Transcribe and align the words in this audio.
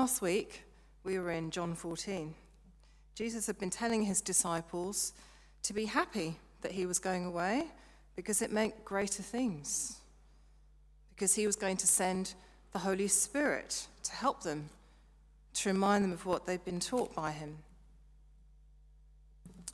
Last 0.00 0.20
week, 0.20 0.62
we 1.04 1.18
were 1.18 1.30
in 1.30 1.50
John 1.50 1.74
14. 1.74 2.34
Jesus 3.14 3.46
had 3.46 3.58
been 3.58 3.70
telling 3.70 4.02
his 4.02 4.20
disciples 4.20 5.14
to 5.62 5.72
be 5.72 5.86
happy 5.86 6.36
that 6.60 6.72
he 6.72 6.84
was 6.84 6.98
going 6.98 7.24
away 7.24 7.64
because 8.14 8.42
it 8.42 8.52
meant 8.52 8.84
greater 8.84 9.22
things. 9.22 9.96
Because 11.14 11.34
he 11.34 11.46
was 11.46 11.56
going 11.56 11.78
to 11.78 11.86
send 11.86 12.34
the 12.74 12.80
Holy 12.80 13.08
Spirit 13.08 13.86
to 14.02 14.12
help 14.12 14.42
them, 14.42 14.68
to 15.54 15.70
remind 15.70 16.04
them 16.04 16.12
of 16.12 16.26
what 16.26 16.44
they'd 16.44 16.66
been 16.66 16.78
taught 16.78 17.14
by 17.14 17.30
him. 17.30 17.56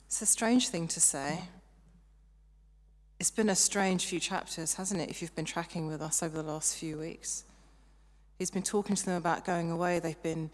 It's 0.07 0.23
a 0.23 0.27
strange 0.27 0.69
thing 0.69 0.87
to 0.87 1.01
say. 1.01 1.41
It's 3.19 3.33
been 3.33 3.49
a 3.49 3.57
strange 3.57 4.05
few 4.05 4.21
chapters, 4.21 4.75
hasn't 4.75 5.01
it, 5.01 5.11
if 5.11 5.21
you've 5.21 5.35
been 5.35 5.45
tracking 5.45 5.89
with 5.89 6.01
us 6.01 6.23
over 6.23 6.41
the 6.41 6.49
last 6.49 6.77
few 6.77 6.99
weeks? 6.99 7.43
He's 8.43 8.51
been 8.51 8.65
talking 8.65 8.97
to 8.97 9.07
them 9.07 9.15
about 9.15 9.45
going 9.45 9.71
away. 9.71 10.01
They've 10.01 10.21
been 10.21 10.51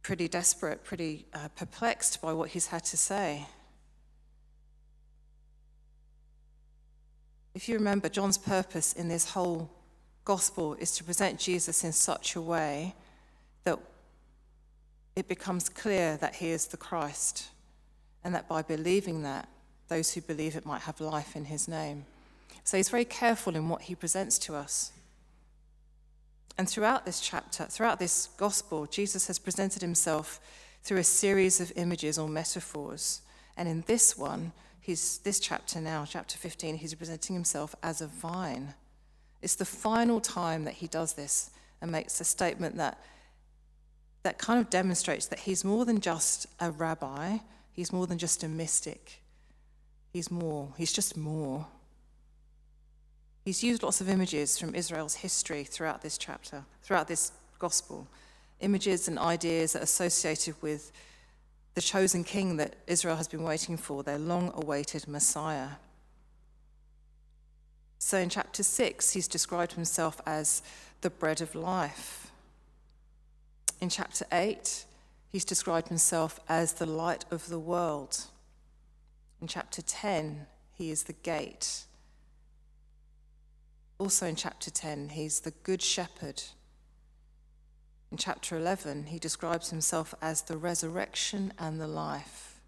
pretty 0.00 0.26
desperate, 0.26 0.82
pretty 0.84 1.26
uh, 1.34 1.48
perplexed 1.54 2.22
by 2.22 2.32
what 2.32 2.48
he's 2.48 2.68
had 2.68 2.82
to 2.86 2.96
say. 2.96 3.46
If 7.54 7.68
you 7.68 7.74
remember, 7.74 8.08
John's 8.08 8.38
purpose 8.38 8.94
in 8.94 9.08
this 9.08 9.32
whole 9.32 9.70
gospel 10.24 10.72
is 10.76 10.92
to 10.96 11.04
present 11.04 11.38
Jesus 11.38 11.84
in 11.84 11.92
such 11.92 12.36
a 12.36 12.40
way 12.40 12.94
that 13.64 13.78
it 15.14 15.28
becomes 15.28 15.68
clear 15.68 16.16
that 16.22 16.36
he 16.36 16.52
is 16.52 16.68
the 16.68 16.78
Christ, 16.78 17.48
and 18.24 18.34
that 18.34 18.48
by 18.48 18.62
believing 18.62 19.24
that, 19.24 19.46
those 19.88 20.14
who 20.14 20.22
believe 20.22 20.56
it 20.56 20.64
might 20.64 20.80
have 20.80 21.02
life 21.02 21.36
in 21.36 21.44
his 21.44 21.68
name. 21.68 22.06
So 22.64 22.78
he's 22.78 22.88
very 22.88 23.04
careful 23.04 23.56
in 23.56 23.68
what 23.68 23.82
he 23.82 23.94
presents 23.94 24.38
to 24.38 24.54
us. 24.54 24.92
And 26.58 26.68
throughout 26.68 27.06
this 27.06 27.20
chapter, 27.20 27.64
throughout 27.64 27.98
this 27.98 28.28
gospel, 28.36 28.86
Jesus 28.86 29.26
has 29.26 29.38
presented 29.38 29.82
himself 29.82 30.40
through 30.82 30.98
a 30.98 31.04
series 31.04 31.60
of 31.60 31.72
images 31.76 32.18
or 32.18 32.28
metaphors. 32.28 33.22
And 33.56 33.68
in 33.68 33.84
this 33.86 34.16
one, 34.18 34.52
he's, 34.80 35.18
this 35.18 35.40
chapter 35.40 35.80
now, 35.80 36.04
chapter 36.06 36.36
15, 36.36 36.76
he's 36.76 36.94
presenting 36.94 37.34
himself 37.34 37.74
as 37.82 38.00
a 38.00 38.06
vine. 38.06 38.74
It's 39.40 39.54
the 39.54 39.64
final 39.64 40.20
time 40.20 40.64
that 40.64 40.74
he 40.74 40.86
does 40.86 41.14
this 41.14 41.50
and 41.80 41.90
makes 41.90 42.20
a 42.20 42.24
statement 42.24 42.76
that, 42.76 42.98
that 44.22 44.38
kind 44.38 44.60
of 44.60 44.70
demonstrates 44.70 45.26
that 45.26 45.40
he's 45.40 45.64
more 45.64 45.84
than 45.84 46.00
just 46.00 46.46
a 46.60 46.70
rabbi, 46.70 47.38
he's 47.72 47.92
more 47.92 48.06
than 48.06 48.18
just 48.18 48.44
a 48.44 48.48
mystic. 48.48 49.22
He's 50.12 50.30
more, 50.30 50.68
he's 50.76 50.92
just 50.92 51.16
more. 51.16 51.66
He's 53.44 53.64
used 53.64 53.82
lots 53.82 54.00
of 54.00 54.08
images 54.08 54.58
from 54.58 54.74
Israel's 54.74 55.16
history 55.16 55.64
throughout 55.64 56.02
this 56.02 56.16
chapter, 56.16 56.64
throughout 56.82 57.08
this 57.08 57.32
gospel. 57.58 58.06
Images 58.60 59.08
and 59.08 59.18
ideas 59.18 59.72
that 59.72 59.80
are 59.80 59.84
associated 59.84 60.54
with 60.62 60.92
the 61.74 61.80
chosen 61.80 62.22
king 62.22 62.56
that 62.58 62.76
Israel 62.86 63.16
has 63.16 63.26
been 63.26 63.42
waiting 63.42 63.76
for, 63.76 64.02
their 64.02 64.18
long 64.18 64.52
awaited 64.54 65.08
Messiah. 65.08 65.70
So 67.98 68.18
in 68.18 68.28
chapter 68.28 68.62
6, 68.62 69.12
he's 69.12 69.28
described 69.28 69.72
himself 69.72 70.20
as 70.26 70.62
the 71.00 71.10
bread 71.10 71.40
of 71.40 71.54
life. 71.54 72.30
In 73.80 73.88
chapter 73.88 74.24
8, 74.30 74.84
he's 75.28 75.44
described 75.44 75.88
himself 75.88 76.38
as 76.48 76.74
the 76.74 76.86
light 76.86 77.24
of 77.30 77.48
the 77.48 77.58
world. 77.58 78.26
In 79.40 79.48
chapter 79.48 79.82
10, 79.82 80.46
he 80.74 80.90
is 80.90 81.04
the 81.04 81.14
gate. 81.14 81.84
Also 84.02 84.26
in 84.26 84.34
chapter 84.34 84.68
10, 84.68 85.10
he's 85.10 85.38
the 85.38 85.52
good 85.62 85.80
shepherd. 85.80 86.42
In 88.10 88.16
chapter 88.16 88.56
11, 88.56 89.06
he 89.06 89.20
describes 89.20 89.70
himself 89.70 90.12
as 90.20 90.42
the 90.42 90.56
resurrection 90.56 91.52
and 91.56 91.80
the 91.80 91.86
life. 91.86 92.60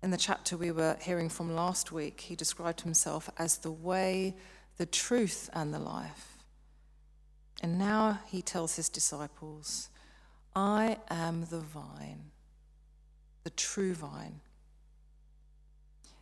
In 0.00 0.12
the 0.12 0.16
chapter 0.16 0.56
we 0.56 0.70
were 0.70 0.96
hearing 1.00 1.28
from 1.28 1.56
last 1.56 1.90
week, 1.90 2.20
he 2.20 2.36
described 2.36 2.82
himself 2.82 3.28
as 3.36 3.58
the 3.58 3.72
way, 3.72 4.36
the 4.76 4.86
truth, 4.86 5.50
and 5.52 5.74
the 5.74 5.80
life. 5.80 6.36
And 7.60 7.80
now 7.80 8.20
he 8.26 8.42
tells 8.42 8.76
his 8.76 8.88
disciples, 8.88 9.88
I 10.54 10.98
am 11.10 11.46
the 11.50 11.58
vine, 11.58 12.30
the 13.42 13.50
true 13.50 13.94
vine. 13.94 14.40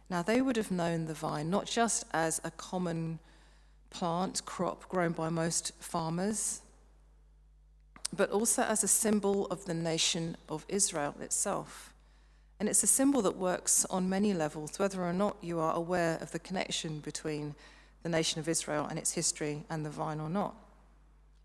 Now, 0.08 0.22
they 0.22 0.40
would 0.40 0.56
have 0.56 0.70
known 0.70 1.06
the 1.06 1.14
vine 1.14 1.50
not 1.50 1.66
just 1.66 2.04
as 2.12 2.40
a 2.44 2.50
common 2.52 3.18
plant, 3.90 4.44
crop 4.44 4.88
grown 4.88 5.12
by 5.12 5.28
most 5.28 5.72
farmers, 5.80 6.60
but 8.14 8.30
also 8.30 8.62
as 8.62 8.84
a 8.84 8.88
symbol 8.88 9.46
of 9.46 9.64
the 9.64 9.74
nation 9.74 10.36
of 10.48 10.64
Israel 10.68 11.14
itself. 11.20 11.92
And 12.60 12.68
it's 12.68 12.82
a 12.82 12.86
symbol 12.86 13.20
that 13.22 13.36
works 13.36 13.84
on 13.86 14.08
many 14.08 14.32
levels, 14.32 14.78
whether 14.78 15.02
or 15.02 15.12
not 15.12 15.36
you 15.42 15.58
are 15.58 15.74
aware 15.74 16.18
of 16.20 16.30
the 16.30 16.38
connection 16.38 17.00
between 17.00 17.54
the 18.02 18.08
nation 18.08 18.38
of 18.38 18.48
Israel 18.48 18.86
and 18.88 18.98
its 18.98 19.12
history 19.12 19.64
and 19.68 19.84
the 19.84 19.90
vine 19.90 20.20
or 20.20 20.30
not. 20.30 20.54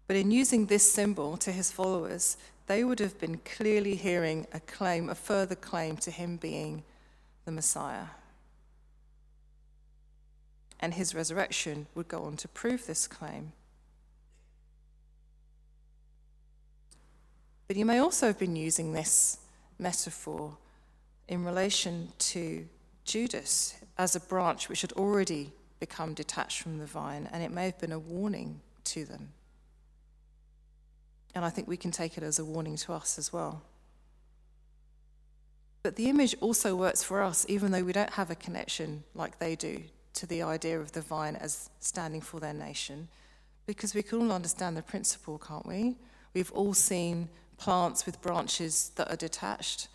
But 0.07 0.15
in 0.15 0.29
using 0.29 0.67
this 0.67 0.89
symbol 0.91 1.35
to 1.37 1.51
his 1.51 1.71
followers, 1.71 2.37
they 2.67 2.83
would 2.83 2.99
have 2.99 3.19
been 3.19 3.39
clearly 3.39 3.95
hearing 3.95 4.45
a 4.53 4.59
claim, 4.59 5.09
a 5.09 5.15
further 5.15 5.55
claim 5.55 5.97
to 5.97 6.11
him 6.11 6.37
being 6.37 6.83
the 7.45 7.51
Messiah 7.51 8.05
and 10.81 10.95
his 10.95 11.13
resurrection 11.13 11.85
would 11.93 12.07
go 12.07 12.23
on 12.23 12.35
to 12.37 12.47
prove 12.47 12.87
this 12.87 13.07
claim. 13.07 13.53
But 17.67 17.77
you 17.77 17.85
may 17.85 17.99
also 17.99 18.27
have 18.27 18.39
been 18.39 18.55
using 18.55 18.91
this 18.91 19.37
metaphor 19.77 20.57
in 21.27 21.45
relation 21.45 22.09
to 22.19 22.67
Judas 23.05 23.75
as 23.97 24.15
a 24.15 24.19
branch 24.19 24.67
which 24.67 24.81
had 24.81 24.91
already 24.93 25.51
become 25.79 26.13
detached 26.13 26.61
from 26.61 26.79
the 26.79 26.85
vine, 26.85 27.29
and 27.31 27.41
it 27.43 27.51
may 27.51 27.65
have 27.65 27.79
been 27.79 27.91
a 27.91 27.99
warning 27.99 28.59
to 28.83 29.05
them. 29.05 29.29
And 31.33 31.45
I 31.45 31.49
think 31.49 31.67
we 31.67 31.77
can 31.77 31.91
take 31.91 32.17
it 32.17 32.23
as 32.23 32.39
a 32.39 32.45
warning 32.45 32.75
to 32.77 32.93
us 32.93 33.17
as 33.17 33.31
well. 33.31 33.61
But 35.81 35.95
the 35.95 36.09
image 36.09 36.35
also 36.41 36.75
works 36.75 37.01
for 37.01 37.21
us, 37.21 37.45
even 37.47 37.71
though 37.71 37.83
we 37.83 37.93
don't 37.93 38.11
have 38.11 38.29
a 38.29 38.35
connection 38.35 39.03
like 39.15 39.39
they 39.39 39.55
do 39.55 39.83
to 40.13 40.25
the 40.27 40.41
idea 40.41 40.79
of 40.79 40.91
the 40.91 41.01
vine 41.01 41.35
as 41.35 41.69
standing 41.79 42.21
for 42.21 42.39
their 42.39 42.53
nation 42.53 43.07
because 43.65 43.93
we 43.93 44.03
can 44.03 44.19
all 44.19 44.31
understand 44.31 44.75
the 44.75 44.81
principle, 44.81 45.37
can't 45.37 45.65
we? 45.65 45.95
We've 46.33 46.51
all 46.51 46.73
seen 46.73 47.29
plants 47.57 48.05
with 48.05 48.21
branches 48.21 48.91
that 48.95 49.11
are 49.11 49.15
detached, 49.15 49.87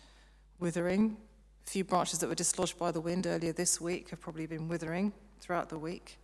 withering. 0.59 1.17
A 1.65 1.69
few 1.69 1.83
branches 1.83 2.19
that 2.19 2.29
were 2.29 2.35
dislodged 2.35 2.79
by 2.79 2.91
the 2.91 3.01
wind 3.01 3.27
earlier 3.27 3.51
this 3.51 3.81
week 3.81 4.09
have 4.09 4.21
probably 4.21 4.45
been 4.45 4.67
withering 4.67 5.11
throughout 5.39 5.69
the 5.69 5.77
week. 5.77 6.17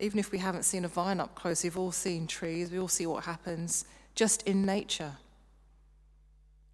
Even 0.00 0.18
if 0.18 0.32
we 0.32 0.38
haven't 0.38 0.64
seen 0.64 0.84
a 0.84 0.88
vine 0.88 1.20
up 1.20 1.34
close, 1.34 1.62
we've 1.62 1.78
all 1.78 1.92
seen 1.92 2.26
trees, 2.26 2.70
we 2.70 2.78
all 2.78 2.88
see 2.88 3.06
what 3.06 3.24
happens 3.24 3.84
just 4.14 4.42
in 4.42 4.66
nature. 4.66 5.12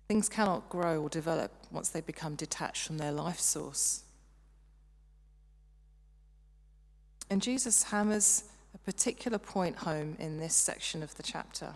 Things 0.09 0.28
cannot 0.28 0.71
grow 0.71 1.03
or 1.03 1.10
develop 1.10 1.53
once 1.71 1.91
they 1.91 2.00
become 2.00 2.34
detached 2.34 2.87
from 2.87 2.97
their 2.97 3.12
life 3.12 3.39
source. 3.39 4.05
And 7.31 7.43
Jesus 7.43 7.84
hammers 7.84 8.44
a 8.75 8.78
particular 8.78 9.39
point 9.39 9.77
home 9.77 10.16
in 10.19 10.39
this 10.39 10.55
section 10.55 11.03
of 11.03 11.15
the 11.16 11.22
chapter. 11.22 11.75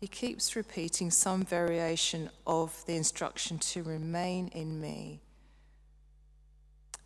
He 0.00 0.06
keeps 0.06 0.54
repeating 0.54 1.10
some 1.10 1.42
variation 1.42 2.30
of 2.46 2.84
the 2.86 2.94
instruction 2.94 3.58
to 3.58 3.82
remain 3.82 4.48
in 4.48 4.80
me. 4.80 5.20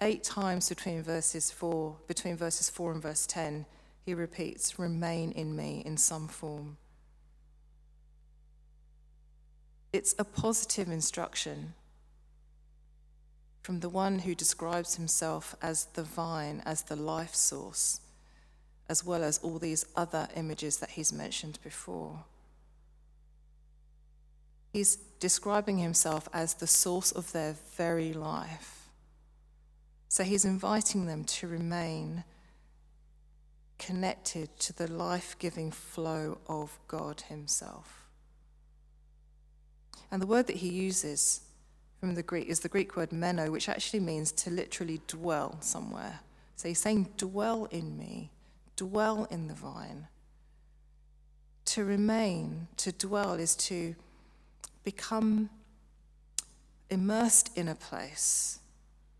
Eight 0.01 0.25
times 0.25 0.69
between 0.69 1.03
verses 1.03 1.51
4, 1.51 1.97
between 2.07 2.37
verses 2.37 2.69
4 2.69 2.93
and 2.93 3.03
verse 3.03 3.27
10, 3.27 3.67
he 4.05 4.15
repeats, 4.15 4.79
remain 4.79 5.31
in 5.33 5.55
me 5.55 5.83
in 5.85 5.97
some 5.97 6.27
form. 6.27 6.79
It's 9.93 10.15
a 10.19 10.25
positive 10.25 10.88
instruction 10.88 11.75
from 13.62 13.81
the 13.81 13.89
one 13.89 14.21
who 14.21 14.35
describes 14.35 14.97
himself 14.97 15.55
as 15.61 15.87
the 15.95 16.03
vine, 16.03 16.62
as 16.65 16.83
the 16.83 16.97
life 16.97 17.35
source, 17.35 18.01
as 18.89 19.05
well 19.05 19.23
as 19.23 19.39
all 19.39 19.59
these 19.59 19.85
other 19.97 20.29
images 20.35 20.79
that 20.79 20.91
he's 20.91 21.12
mentioned 21.12 21.59
before. 21.62 22.25
He's 24.73 24.97
describing 25.19 25.79
himself 25.79 26.29
as 26.33 26.55
the 26.55 26.67
source 26.67 27.12
of 27.12 27.33
their 27.33 27.57
very 27.77 28.12
life. 28.12 28.89
So 30.09 30.25
he's 30.25 30.45
inviting 30.45 31.07
them 31.07 31.25
to 31.25 31.47
remain 31.47 32.25
connected 33.81 34.57
to 34.59 34.73
the 34.75 34.87
life 34.87 35.35
giving 35.39 35.73
flow 35.73 36.39
of 36.47 36.79
God 36.87 37.23
Himself. 37.23 38.07
And 40.11 40.21
the 40.21 40.27
word 40.27 40.47
that 40.49 40.57
he 40.57 40.69
uses 40.69 41.41
from 42.00 42.14
the 42.14 42.23
Greek 42.23 42.49
is 42.49 42.61
the 42.61 42.69
Greek 42.69 42.97
word 42.97 43.12
meno, 43.12 43.50
which 43.50 43.69
actually 43.69 44.00
means 44.00 44.32
to 44.32 44.50
literally 44.50 45.02
dwell 45.06 45.58
somewhere. 45.61 46.20
So 46.56 46.69
he's 46.69 46.81
saying, 46.81 47.11
dwell 47.19 47.67
in 47.67 47.99
me, 47.99 48.31
dwell 48.76 49.26
in 49.31 49.49
the 49.49 49.55
vine. 49.55 50.08
To 51.67 51.85
remain, 51.85 52.69
to 52.79 52.91
dwell, 52.91 53.35
is 53.35 53.55
to 53.56 53.94
become 54.82 55.50
immersed 56.88 57.56
in 57.56 57.69
a 57.69 57.75
place, 57.75 58.61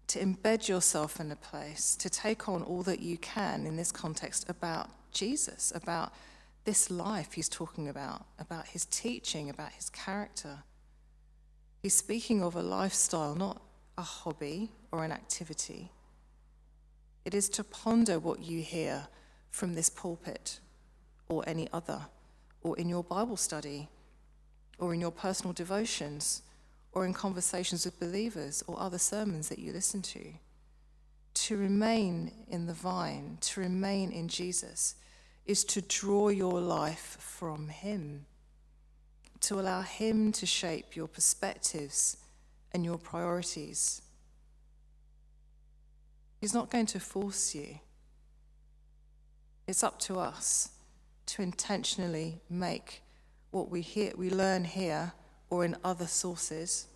to 0.09 0.19
embed 0.19 0.67
yourself 0.67 1.21
in 1.21 1.31
a 1.31 1.37
place, 1.37 1.95
to 1.97 2.09
take 2.09 2.49
on 2.49 2.63
all 2.63 2.83
that 2.83 3.01
you 3.01 3.19
can 3.19 3.67
in 3.67 3.77
this 3.77 3.93
context 3.93 4.49
about 4.49 4.89
Jesus, 5.13 5.71
about 5.75 6.13
this 6.65 6.91
life 6.91 7.35
he's 7.35 7.49
talking 7.49 7.89
about, 7.89 8.25
about 8.39 8.69
his 8.69 8.87
teaching, 8.87 9.51
about 9.51 9.73
his 9.73 9.91
character. 9.91 10.65
He's 11.83 11.97
speaking 11.97 12.43
of 12.43 12.57
a 12.57 12.63
lifestyle, 12.63 13.35
not 13.35 13.63
a 13.97 14.03
hobby 14.03 14.71
or 14.93 15.03
an 15.05 15.13
activity. 15.13 15.91
It 17.25 17.35
is 17.35 17.49
to 17.51 17.65
ponder 17.65 18.19
what 18.19 18.43
you 18.43 18.61
hear 18.61 19.09
from 19.51 19.75
this 19.75 19.89
pulpit 19.89 20.61
or 21.29 21.43
any 21.47 21.69
other, 21.73 22.03
or 22.63 22.77
in 22.79 22.89
your 22.89 23.05
Bible 23.05 23.37
study, 23.37 23.89
or 24.79 24.93
in 24.93 25.01
your 25.01 25.11
personal 25.11 25.53
devotions, 25.53 26.43
or 26.93 27.07
in 27.07 27.15
conversations 27.15 27.85
with 27.85 28.01
believers 28.01 28.63
or 28.67 28.79
other 28.79 28.99
sermons 28.99 29.49
that 29.49 29.59
you 29.59 29.73
listen 29.73 30.03
to. 30.03 30.33
To 31.33 31.57
remain 31.57 32.33
in 32.49 32.67
the 32.67 32.75
vine, 32.75 33.39
to 33.43 33.61
remain 33.61 34.11
in 34.11 34.29
Jesus, 34.29 34.97
is 35.47 35.65
to 35.65 35.81
draw 35.81 36.29
your 36.29 36.61
life 36.61 37.17
from 37.21 37.69
Him, 37.69 38.27
to 39.41 39.59
allow 39.59 39.83
Him 39.83 40.33
to 40.33 40.47
shape 40.47 40.97
your 40.97 41.09
perspectives 41.09 42.17
and 42.73 42.85
your 42.85 42.99
priorities. 42.99 44.03
He's 46.41 46.55
not 46.55 46.71
going 46.71 46.87
to 46.87 47.01
force 47.01 47.55
you. 47.55 47.81
It's 49.67 49.83
up 49.83 49.99
to 50.01 50.19
us 50.19 50.71
to 51.27 51.43
intentionally 51.43 52.41
make 52.49 53.03
what 53.51 53.71
we 53.71 53.83
hear, 53.83 54.13
we 54.17 54.31
learn 54.31 54.65
here 54.65 55.13
or 55.49 55.65
in 55.65 55.77
other 55.85 56.07
sources 56.07 56.87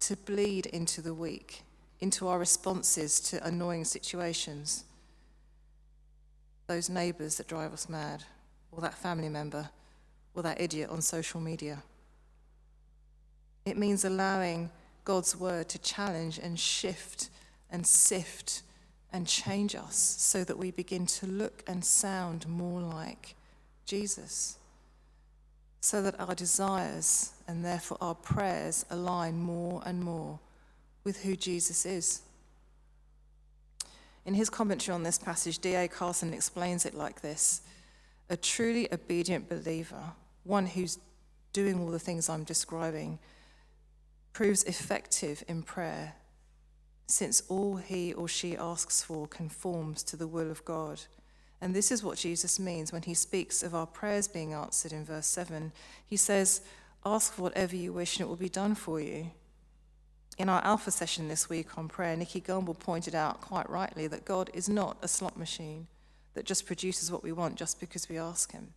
to 0.00 0.16
bleed 0.16 0.66
into 0.66 1.00
the 1.00 1.14
week, 1.14 1.62
into 2.00 2.28
our 2.28 2.38
responses 2.38 3.20
to 3.20 3.44
annoying 3.46 3.84
situations. 3.84 4.84
Those 6.66 6.88
neighbours 6.88 7.36
that 7.36 7.48
drive 7.48 7.72
us 7.72 7.88
mad, 7.88 8.24
or 8.70 8.80
that 8.80 8.94
family 8.94 9.28
member, 9.28 9.70
or 10.34 10.42
that 10.42 10.60
idiot 10.60 10.90
on 10.90 11.00
social 11.00 11.40
media. 11.40 11.82
It 13.64 13.76
means 13.76 14.04
allowing 14.04 14.70
God's 15.04 15.36
word 15.36 15.68
to 15.70 15.78
challenge 15.78 16.38
and 16.38 16.58
shift 16.58 17.30
and 17.70 17.86
sift 17.86 18.62
and 19.12 19.26
change 19.26 19.74
us 19.74 19.96
so 19.96 20.44
that 20.44 20.58
we 20.58 20.70
begin 20.70 21.06
to 21.06 21.26
look 21.26 21.62
and 21.66 21.84
sound 21.84 22.48
more 22.48 22.80
like 22.80 23.34
Jesus. 23.86 24.58
So 25.80 26.02
that 26.02 26.18
our 26.18 26.34
desires 26.34 27.32
and 27.46 27.64
therefore 27.64 27.98
our 28.00 28.14
prayers 28.14 28.84
align 28.90 29.38
more 29.38 29.82
and 29.86 30.02
more 30.02 30.40
with 31.04 31.22
who 31.22 31.36
Jesus 31.36 31.84
is. 31.86 32.22
In 34.26 34.34
his 34.34 34.48
commentary 34.48 34.94
on 34.94 35.02
this 35.02 35.18
passage, 35.18 35.58
D.A. 35.58 35.86
Carson 35.88 36.32
explains 36.32 36.86
it 36.86 36.94
like 36.94 37.20
this 37.20 37.60
A 38.30 38.36
truly 38.36 38.92
obedient 38.92 39.48
believer, 39.48 40.12
one 40.44 40.66
who's 40.66 40.98
doing 41.52 41.80
all 41.80 41.90
the 41.90 41.98
things 41.98 42.28
I'm 42.28 42.44
describing, 42.44 43.18
proves 44.32 44.64
effective 44.64 45.42
in 45.48 45.62
prayer 45.62 46.14
since 47.06 47.42
all 47.48 47.76
he 47.76 48.12
or 48.12 48.28
she 48.28 48.56
asks 48.56 49.02
for 49.02 49.26
conforms 49.26 50.02
to 50.04 50.16
the 50.16 50.26
will 50.26 50.50
of 50.50 50.64
God. 50.64 51.02
And 51.60 51.74
this 51.74 51.90
is 51.90 52.02
what 52.02 52.18
Jesus 52.18 52.58
means 52.58 52.92
when 52.92 53.02
he 53.02 53.14
speaks 53.14 53.62
of 53.62 53.74
our 53.74 53.86
prayers 53.86 54.28
being 54.28 54.52
answered 54.52 54.92
in 54.92 55.04
verse 55.04 55.26
7. 55.26 55.72
He 56.06 56.16
says, 56.16 56.62
Ask 57.06 57.38
whatever 57.38 57.76
you 57.76 57.92
wish 57.92 58.16
and 58.16 58.26
it 58.26 58.28
will 58.28 58.36
be 58.36 58.48
done 58.48 58.74
for 58.74 59.00
you. 59.00 59.30
In 60.36 60.48
our 60.48 60.64
Alpha 60.64 60.90
session 60.90 61.28
this 61.28 61.48
week 61.48 61.78
on 61.78 61.86
prayer, 61.86 62.16
Nicky 62.16 62.40
Gumbel 62.40 62.78
pointed 62.78 63.14
out 63.14 63.40
quite 63.40 63.68
rightly 63.70 64.06
that 64.08 64.24
God 64.24 64.50
is 64.52 64.68
not 64.68 64.96
a 65.00 65.08
slot 65.08 65.36
machine 65.36 65.86
that 66.34 66.44
just 66.44 66.66
produces 66.66 67.12
what 67.12 67.22
we 67.22 67.30
want 67.30 67.54
just 67.54 67.78
because 67.78 68.08
we 68.08 68.18
ask 68.18 68.50
Him. 68.52 68.72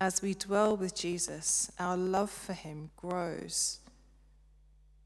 As 0.00 0.22
we 0.22 0.34
dwell 0.34 0.76
with 0.76 0.94
Jesus, 0.94 1.72
our 1.78 1.96
love 1.96 2.30
for 2.30 2.52
Him 2.52 2.90
grows 2.96 3.80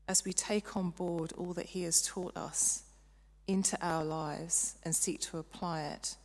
as 0.08 0.24
we 0.24 0.32
take 0.32 0.76
on 0.76 0.90
board 0.90 1.32
all 1.38 1.54
that 1.54 1.66
He 1.66 1.84
has 1.84 2.02
taught 2.02 2.36
us 2.36 2.82
into 3.46 3.78
our 3.80 4.04
lives 4.04 4.74
and 4.84 4.94
seek 4.94 5.20
to 5.20 5.38
apply 5.38 5.82
it, 5.82 6.16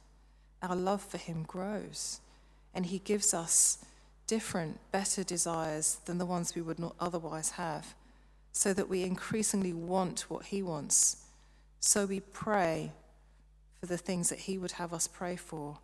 our 0.62 0.76
love 0.76 1.02
for 1.02 1.18
Him 1.18 1.44
grows 1.44 2.20
and 2.74 2.88
He 2.88 3.00
gives 3.00 3.34
us 3.34 3.78
different, 4.28 4.80
better 4.92 5.24
desires 5.24 6.00
than 6.06 6.18
the 6.18 6.26
ones 6.26 6.54
we 6.54 6.62
would 6.62 6.80
not 6.80 6.96
otherwise 7.00 7.52
have, 7.52 7.96
so 8.52 8.74
that 8.74 8.90
we 8.90 9.04
increasingly 9.04 9.72
want 9.72 10.30
what 10.30 10.48
He 10.48 10.62
wants. 10.62 11.24
So 11.80 12.06
we 12.06 12.20
pray 12.20 12.92
for 13.80 13.86
the 13.86 13.98
things 13.98 14.28
that 14.30 14.40
He 14.40 14.58
would 14.58 14.74
have 14.74 14.94
us 14.94 15.08
pray 15.08 15.38
for. 15.38 15.78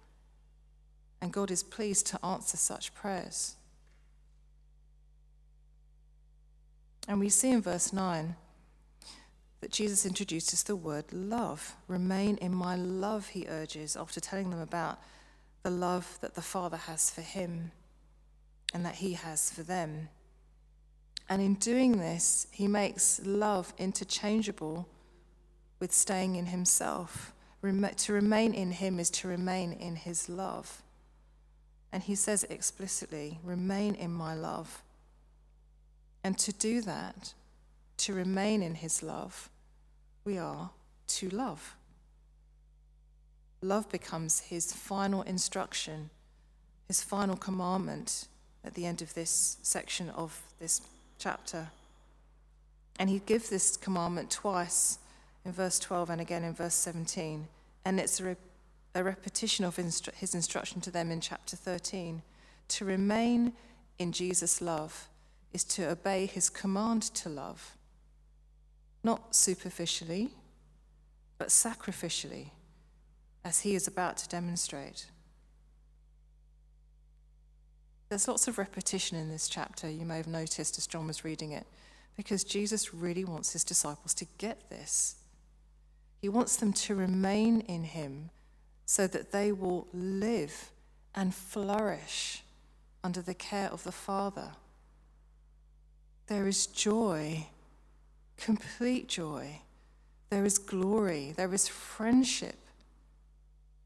And 1.23 1.31
God 1.31 1.51
is 1.51 1.63
pleased 1.63 2.05
to 2.07 2.25
answer 2.25 2.57
such 2.57 2.93
prayers. 2.93 3.55
And 7.07 7.17
we 7.17 7.29
see 7.29 7.51
in 7.51 7.61
verse 7.61 7.93
9 7.93 8.35
that 9.61 9.71
Jesus 9.71 10.05
introduces 10.05 10.63
the 10.63 10.75
word 10.75 11.13
love. 11.13 11.77
Remain 11.87 12.35
in 12.39 12.53
my 12.53 12.75
love, 12.75 13.27
he 13.29 13.47
urges, 13.47 13.95
after 13.95 14.19
telling 14.19 14.49
them 14.49 14.59
about 14.59 14.99
the 15.61 15.69
love 15.69 16.17
that 16.19 16.35
the 16.35 16.41
Father 16.41 16.75
has 16.75 17.09
for 17.09 17.21
him 17.21 17.71
and 18.73 18.85
that 18.85 18.95
he 18.95 19.13
has 19.13 19.49
for 19.49 19.63
them. 19.63 20.09
And 21.29 21.41
in 21.41 21.53
doing 21.53 21.99
this, 21.99 22.47
he 22.51 22.67
makes 22.67 23.21
love 23.23 23.73
interchangeable 23.77 24.89
with 25.79 25.93
staying 25.93 26.35
in 26.35 26.47
himself. 26.47 27.33
To 27.61 28.11
remain 28.11 28.53
in 28.53 28.73
him 28.73 28.99
is 28.99 29.09
to 29.11 29.29
remain 29.29 29.71
in 29.71 29.95
his 29.95 30.27
love. 30.27 30.81
And 31.93 32.01
he 32.01 32.15
says 32.15 32.43
explicitly, 32.49 33.39
Remain 33.43 33.93
in 33.93 34.11
my 34.11 34.33
love. 34.33 34.81
And 36.23 36.37
to 36.39 36.51
do 36.51 36.81
that, 36.81 37.33
to 37.97 38.13
remain 38.13 38.63
in 38.63 38.75
his 38.75 39.03
love, 39.03 39.49
we 40.25 40.39
are 40.39 40.71
to 41.07 41.29
love. 41.29 41.75
Love 43.61 43.89
becomes 43.91 44.39
his 44.39 44.73
final 44.73 45.21
instruction, 45.21 46.09
his 46.87 47.03
final 47.03 47.35
commandment 47.35 48.27
at 48.65 48.73
the 48.73 48.87
end 48.87 49.03
of 49.03 49.13
this 49.13 49.57
section 49.61 50.09
of 50.09 50.41
this 50.59 50.81
chapter. 51.19 51.67
And 52.97 53.09
he 53.09 53.19
gives 53.19 53.49
this 53.49 53.77
commandment 53.77 54.31
twice 54.31 54.97
in 55.45 55.51
verse 55.51 55.77
12 55.77 56.09
and 56.09 56.21
again 56.21 56.43
in 56.43 56.53
verse 56.53 56.73
17. 56.73 57.47
And 57.85 57.99
it's 57.99 58.19
a, 58.19 58.35
a 58.95 59.03
repetition 59.03 59.65
of 59.65 59.77
instru- 59.77 60.13
his 60.13 60.35
instruction 60.35 60.81
to 60.81 60.91
them 60.91 61.11
in 61.11 61.19
chapter 61.19 61.55
13 61.55 62.21
to 62.69 62.85
remain 62.85 63.53
in 63.97 64.11
Jesus' 64.11 64.61
love 64.61 65.07
is 65.51 65.63
to 65.63 65.89
obey 65.89 66.25
his 66.25 66.49
command 66.49 67.01
to 67.01 67.29
love, 67.29 67.77
not 69.03 69.35
superficially, 69.35 70.31
but 71.37 71.49
sacrificially, 71.49 72.47
as 73.43 73.61
he 73.61 73.75
is 73.75 73.87
about 73.87 74.17
to 74.17 74.29
demonstrate. 74.29 75.07
There's 78.09 78.27
lots 78.27 78.47
of 78.47 78.57
repetition 78.57 79.17
in 79.17 79.29
this 79.29 79.47
chapter, 79.47 79.89
you 79.89 80.05
may 80.05 80.17
have 80.17 80.27
noticed 80.27 80.77
as 80.77 80.87
John 80.87 81.07
was 81.07 81.25
reading 81.25 81.51
it, 81.51 81.65
because 82.15 82.43
Jesus 82.43 82.93
really 82.93 83.25
wants 83.25 83.53
his 83.53 83.63
disciples 83.63 84.13
to 84.15 84.25
get 84.37 84.69
this. 84.69 85.15
He 86.21 86.29
wants 86.29 86.55
them 86.57 86.73
to 86.73 86.95
remain 86.95 87.61
in 87.61 87.83
him 87.83 88.29
so 88.93 89.07
that 89.07 89.31
they 89.31 89.51
will 89.51 89.87
live 89.91 90.69
and 91.15 91.33
flourish 91.33 92.43
under 93.03 93.23
the 93.23 93.33
care 93.33 93.69
of 93.69 93.83
the 93.83 93.91
Father. 93.91 94.51
There 96.27 96.47
is 96.47 96.67
joy, 96.67 97.47
complete 98.37 99.07
joy. 99.07 99.61
There 100.29 100.45
is 100.45 100.59
glory. 100.59 101.33
There 101.35 101.55
is 101.55 101.67
friendship. 101.67 102.59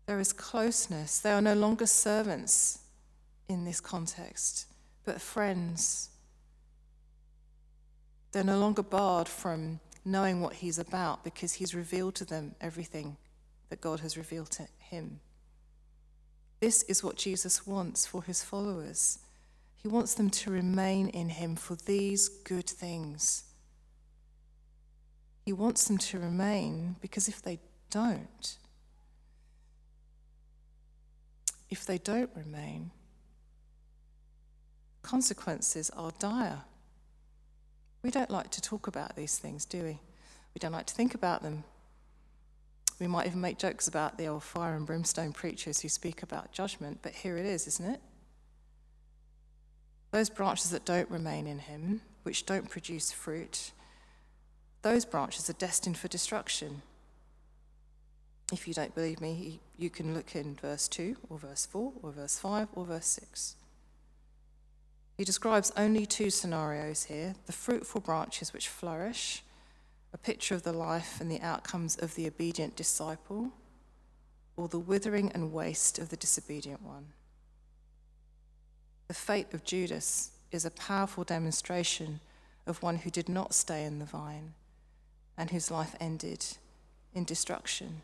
There 0.07 0.19
is 0.19 0.33
closeness. 0.33 1.19
They 1.19 1.31
are 1.31 1.41
no 1.41 1.53
longer 1.53 1.85
servants 1.85 2.79
in 3.47 3.63
this 3.63 3.79
context, 3.79 4.65
but 5.05 5.21
friends. 5.21 6.09
They're 8.33 8.43
no 8.43 8.59
longer 8.59 8.83
barred 8.83 9.29
from 9.29 9.79
knowing 10.03 10.41
what 10.41 10.55
he's 10.55 10.77
about 10.77 11.23
because 11.23 11.53
he's 11.53 11.73
revealed 11.73 12.15
to 12.15 12.25
them 12.25 12.55
everything 12.59 13.15
that 13.69 13.81
God 13.81 13.99
has 14.01 14.17
revealed 14.17 14.51
to 14.51 14.67
him. 14.79 15.19
This 16.59 16.83
is 16.83 17.03
what 17.03 17.17
Jesus 17.17 17.67
wants 17.67 18.05
for 18.05 18.23
his 18.23 18.43
followers. 18.43 19.19
He 19.87 19.87
wants 19.87 20.15
them 20.15 20.29
to 20.31 20.51
remain 20.51 21.07
in 21.09 21.29
Him 21.29 21.55
for 21.55 21.75
these 21.75 22.27
good 22.27 22.69
things. 22.69 23.43
He 25.45 25.53
wants 25.53 25.87
them 25.87 25.97
to 25.99 26.19
remain 26.19 26.97
because 26.99 27.29
if 27.29 27.41
they 27.41 27.59
don't, 27.89 28.57
if 31.69 31.85
they 31.85 31.97
don't 31.97 32.29
remain, 32.35 32.91
consequences 35.03 35.89
are 35.91 36.11
dire. 36.19 36.63
We 38.03 38.11
don't 38.11 38.29
like 38.29 38.51
to 38.51 38.61
talk 38.61 38.87
about 38.87 39.15
these 39.15 39.37
things, 39.37 39.63
do 39.63 39.83
we? 39.83 39.99
We 40.53 40.59
don't 40.59 40.73
like 40.73 40.87
to 40.87 40.93
think 40.93 41.13
about 41.15 41.43
them. 41.43 41.63
We 42.99 43.07
might 43.07 43.27
even 43.27 43.41
make 43.41 43.57
jokes 43.57 43.87
about 43.87 44.17
the 44.17 44.27
old 44.27 44.43
fire 44.43 44.75
and 44.75 44.85
brimstone 44.85 45.33
preachers 45.33 45.81
who 45.81 45.89
speak 45.89 46.23
about 46.23 46.51
judgment, 46.51 46.99
but 47.01 47.13
here 47.13 47.37
it 47.37 47.45
is, 47.45 47.67
isn't 47.67 47.89
it? 47.93 48.01
Those 50.11 50.29
branches 50.29 50.71
that 50.71 50.85
don't 50.85 51.09
remain 51.11 51.45
in 51.45 51.59
him, 51.59 52.01
which 52.23 52.45
don't 52.45 52.69
produce 52.69 53.11
fruit, 53.11 53.71
those 54.81 55.05
branches 55.05 55.49
are 55.49 55.53
destined 55.53 55.97
for 55.97 56.07
destruction. 56.07 56.81
If 58.53 58.67
you 58.67 58.73
don't 58.73 58.95
believe 58.95 59.19
me, 59.19 59.59
you 59.77 59.89
can 59.89 60.13
look 60.13 60.35
in 60.35 60.55
verse 60.55 60.87
2 60.87 61.17
or 61.29 61.37
verse 61.37 61.65
4 61.65 61.93
or 62.01 62.11
verse 62.11 62.39
5 62.39 62.69
or 62.73 62.85
verse 62.85 63.07
6. 63.07 63.55
He 65.17 65.25
describes 65.25 65.73
only 65.75 66.05
two 66.05 66.29
scenarios 66.29 67.05
here 67.05 67.35
the 67.47 67.51
fruitful 67.51 68.01
branches 68.01 68.53
which 68.53 68.69
flourish, 68.69 69.43
a 70.13 70.17
picture 70.17 70.55
of 70.55 70.63
the 70.63 70.73
life 70.73 71.19
and 71.19 71.29
the 71.29 71.41
outcomes 71.41 71.97
of 71.97 72.15
the 72.15 72.27
obedient 72.27 72.75
disciple, 72.75 73.51
or 74.55 74.67
the 74.67 74.79
withering 74.79 75.31
and 75.33 75.53
waste 75.53 75.99
of 75.99 76.09
the 76.09 76.17
disobedient 76.17 76.81
one. 76.81 77.07
The 79.07 79.13
fate 79.13 79.53
of 79.53 79.63
Judas 79.63 80.31
is 80.51 80.65
a 80.65 80.71
powerful 80.71 81.23
demonstration 81.23 82.19
of 82.65 82.81
one 82.81 82.97
who 82.97 83.09
did 83.09 83.29
not 83.29 83.53
stay 83.53 83.83
in 83.85 83.99
the 83.99 84.05
vine 84.05 84.53
and 85.37 85.51
whose 85.51 85.71
life 85.71 85.95
ended 85.99 86.45
in 87.13 87.23
destruction. 87.23 88.01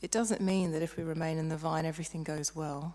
It 0.00 0.10
doesn't 0.10 0.40
mean 0.40 0.72
that 0.72 0.82
if 0.82 0.96
we 0.96 1.02
remain 1.02 1.38
in 1.38 1.48
the 1.48 1.56
vine, 1.56 1.84
everything 1.84 2.22
goes 2.22 2.54
well. 2.54 2.94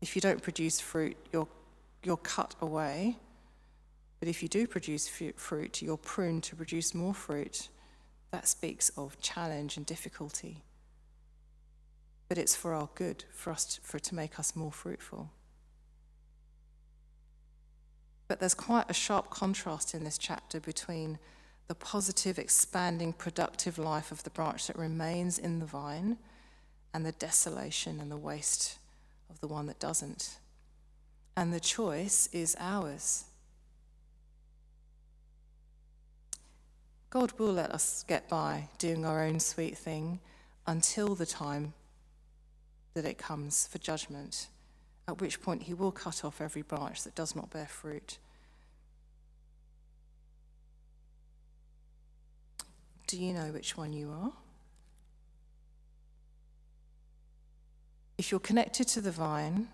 If 0.00 0.16
you 0.16 0.22
don't 0.22 0.42
produce 0.42 0.80
fruit, 0.80 1.16
you're, 1.32 1.48
you're 2.02 2.16
cut 2.16 2.54
away. 2.60 3.16
But 4.20 4.28
if 4.28 4.42
you 4.42 4.48
do 4.48 4.66
produce 4.66 5.08
fruit, 5.08 5.82
you're 5.82 5.96
pruned 5.96 6.42
to 6.44 6.56
produce 6.56 6.94
more 6.94 7.14
fruit. 7.14 7.68
That 8.30 8.48
speaks 8.48 8.90
of 8.90 9.20
challenge 9.20 9.76
and 9.76 9.86
difficulty. 9.86 10.64
But 12.28 12.38
it's 12.38 12.56
for 12.56 12.74
our 12.74 12.88
good, 12.94 13.24
for 13.30 13.50
us 13.50 13.64
to, 13.76 13.80
for 13.80 13.98
to 13.98 14.14
make 14.14 14.38
us 14.38 14.54
more 14.54 14.72
fruitful. 14.72 15.30
But 18.26 18.40
there's 18.40 18.54
quite 18.54 18.90
a 18.90 18.94
sharp 18.94 19.30
contrast 19.30 19.94
in 19.94 20.04
this 20.04 20.18
chapter 20.18 20.60
between 20.60 21.18
the 21.68 21.74
positive, 21.74 22.38
expanding, 22.38 23.14
productive 23.14 23.78
life 23.78 24.12
of 24.12 24.22
the 24.22 24.30
branch 24.30 24.66
that 24.66 24.76
remains 24.76 25.38
in 25.38 25.58
the 25.60 25.66
vine 25.66 26.18
and 26.92 27.06
the 27.06 27.12
desolation 27.12 28.00
and 28.00 28.10
the 28.10 28.16
waste 28.16 28.78
of 29.30 29.40
the 29.40 29.48
one 29.48 29.66
that 29.66 29.78
doesn't. 29.78 30.38
And 31.36 31.52
the 31.52 31.60
choice 31.60 32.28
is 32.32 32.56
ours. 32.58 33.24
God 37.10 37.32
will 37.38 37.52
let 37.52 37.70
us 37.70 38.04
get 38.06 38.28
by 38.28 38.68
doing 38.78 39.04
our 39.04 39.24
own 39.24 39.40
sweet 39.40 39.78
thing 39.78 40.20
until 40.66 41.14
the 41.14 41.26
time 41.26 41.72
that 42.92 43.06
it 43.06 43.16
comes 43.16 43.66
for 43.66 43.78
judgment, 43.78 44.48
at 45.06 45.20
which 45.20 45.40
point 45.40 45.62
he 45.62 45.74
will 45.74 45.92
cut 45.92 46.24
off 46.24 46.40
every 46.40 46.62
branch 46.62 47.04
that 47.04 47.14
does 47.14 47.34
not 47.34 47.50
bear 47.50 47.66
fruit. 47.66 48.18
Do 53.06 53.16
you 53.16 53.32
know 53.32 53.52
which 53.52 53.74
one 53.74 53.94
you 53.94 54.10
are? 54.10 54.32
If 58.18 58.30
you're 58.30 58.40
connected 58.40 58.86
to 58.88 59.00
the 59.00 59.12
vine, 59.12 59.68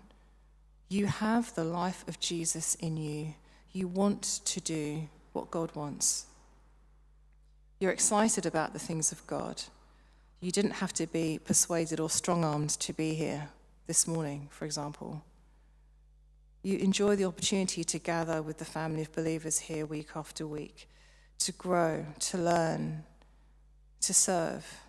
you 0.87 1.07
have 1.07 1.53
the 1.55 1.65
life 1.65 2.05
of 2.07 2.19
Jesus 2.21 2.75
in 2.75 2.95
you. 2.95 3.33
You 3.73 3.89
want 3.89 4.39
to 4.45 4.61
do 4.61 5.09
what 5.33 5.51
God 5.51 5.75
wants. 5.75 6.27
You're 7.85 7.93
excited 7.93 8.47
about 8.47 8.73
the 8.73 8.79
things 8.79 9.11
of 9.11 9.27
God. 9.27 9.61
You 10.39 10.51
didn't 10.51 10.71
have 10.71 10.91
to 10.93 11.05
be 11.05 11.37
persuaded 11.37 11.99
or 11.99 12.09
strong 12.09 12.43
armed 12.43 12.71
to 12.71 12.93
be 12.93 13.13
here 13.13 13.49
this 13.85 14.07
morning, 14.07 14.47
for 14.49 14.65
example. 14.65 15.23
You 16.63 16.79
enjoy 16.79 17.15
the 17.15 17.25
opportunity 17.25 17.83
to 17.83 17.99
gather 17.99 18.41
with 18.41 18.57
the 18.57 18.65
family 18.65 19.03
of 19.03 19.11
believers 19.11 19.59
here 19.59 19.85
week 19.85 20.07
after 20.15 20.47
week, 20.47 20.89
to 21.37 21.51
grow, 21.51 22.07
to 22.21 22.39
learn, 22.39 23.03
to 24.01 24.15
serve. 24.15 24.79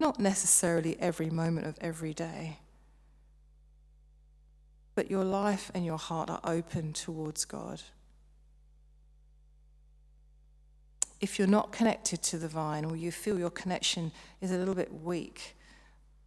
Not 0.00 0.18
necessarily 0.18 0.96
every 0.98 1.30
moment 1.30 1.68
of 1.68 1.78
every 1.80 2.12
day, 2.12 2.58
but 4.96 5.12
your 5.12 5.22
life 5.22 5.70
and 5.74 5.86
your 5.86 5.96
heart 5.98 6.28
are 6.28 6.40
open 6.42 6.92
towards 6.92 7.44
God. 7.44 7.82
If 11.20 11.38
you're 11.38 11.48
not 11.48 11.72
connected 11.72 12.22
to 12.24 12.38
the 12.38 12.48
vine 12.48 12.84
or 12.84 12.96
you 12.96 13.10
feel 13.10 13.38
your 13.38 13.50
connection 13.50 14.12
is 14.40 14.52
a 14.52 14.58
little 14.58 14.74
bit 14.74 14.92
weak, 15.02 15.56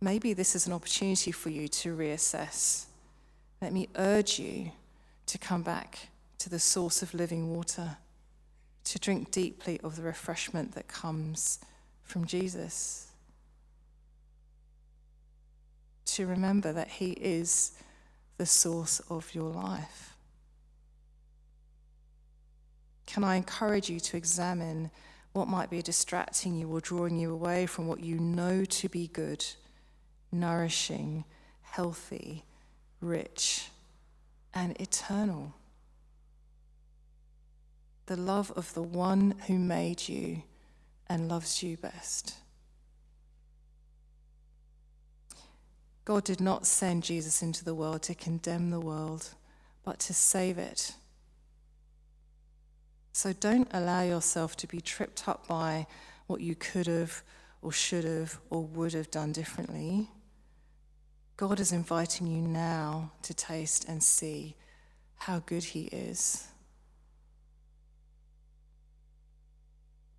maybe 0.01 0.33
this 0.33 0.55
is 0.55 0.67
an 0.67 0.73
opportunity 0.73 1.31
for 1.31 1.49
you 1.49 1.67
to 1.67 1.95
reassess. 1.95 2.85
Let 3.61 3.73
me 3.73 3.87
urge 3.95 4.39
you 4.39 4.71
to 5.27 5.37
come 5.37 5.61
back 5.61 6.09
to 6.39 6.49
the 6.49 6.59
source 6.59 7.01
of 7.01 7.13
living 7.13 7.55
water, 7.55 7.97
to 8.83 8.99
drink 8.99 9.31
deeply 9.31 9.79
of 9.83 9.95
the 9.95 10.01
refreshment 10.01 10.73
that 10.73 10.87
comes 10.87 11.59
from 12.03 12.25
Jesus 12.25 13.11
to 16.11 16.27
remember 16.27 16.73
that 16.73 16.89
He 16.89 17.11
is 17.11 17.71
the 18.37 18.45
source 18.45 18.99
of 19.09 19.33
your 19.33 19.49
life. 19.49 20.15
Can 23.11 23.25
I 23.25 23.35
encourage 23.35 23.89
you 23.89 23.99
to 23.99 24.15
examine 24.15 24.89
what 25.33 25.49
might 25.49 25.69
be 25.69 25.81
distracting 25.81 26.55
you 26.55 26.69
or 26.69 26.79
drawing 26.79 27.19
you 27.19 27.33
away 27.33 27.65
from 27.65 27.85
what 27.85 27.99
you 27.99 28.17
know 28.17 28.63
to 28.63 28.87
be 28.87 29.07
good, 29.07 29.45
nourishing, 30.31 31.25
healthy, 31.61 32.45
rich, 33.01 33.67
and 34.53 34.79
eternal? 34.79 35.53
The 38.05 38.15
love 38.15 38.49
of 38.51 38.73
the 38.75 38.81
one 38.81 39.35
who 39.47 39.59
made 39.59 40.07
you 40.07 40.43
and 41.07 41.27
loves 41.27 41.61
you 41.61 41.75
best. 41.75 42.35
God 46.05 46.23
did 46.23 46.39
not 46.39 46.65
send 46.65 47.03
Jesus 47.03 47.41
into 47.41 47.65
the 47.65 47.75
world 47.75 48.03
to 48.03 48.15
condemn 48.15 48.69
the 48.69 48.79
world, 48.79 49.31
but 49.83 49.99
to 49.99 50.13
save 50.13 50.57
it. 50.57 50.93
So 53.13 53.33
don't 53.33 53.67
allow 53.71 54.03
yourself 54.03 54.55
to 54.57 54.67
be 54.67 54.81
tripped 54.81 55.27
up 55.27 55.47
by 55.47 55.87
what 56.27 56.41
you 56.41 56.55
could 56.55 56.87
have 56.87 57.23
or 57.61 57.71
should 57.71 58.05
have 58.05 58.39
or 58.49 58.63
would 58.63 58.93
have 58.93 59.11
done 59.11 59.31
differently. 59.31 60.09
God 61.37 61.59
is 61.59 61.71
inviting 61.71 62.27
you 62.27 62.41
now 62.41 63.11
to 63.23 63.33
taste 63.33 63.85
and 63.87 64.01
see 64.01 64.55
how 65.17 65.39
good 65.39 65.63
He 65.63 65.83
is. 65.85 66.47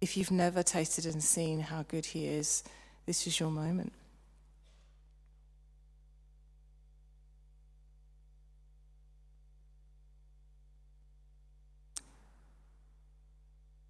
If 0.00 0.16
you've 0.16 0.32
never 0.32 0.62
tasted 0.62 1.06
and 1.06 1.22
seen 1.22 1.60
how 1.60 1.84
good 1.84 2.06
He 2.06 2.26
is, 2.26 2.64
this 3.06 3.26
is 3.26 3.38
your 3.38 3.50
moment. 3.50 3.92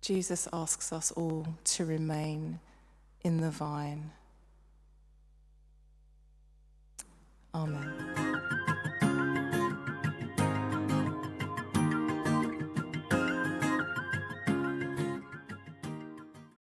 Jesus 0.02 0.48
asks 0.52 0.92
us 0.92 1.12
all 1.12 1.46
to 1.62 1.84
remain 1.84 2.58
in 3.22 3.40
the 3.40 3.50
vine. 3.50 4.10
Amen. 7.54 8.31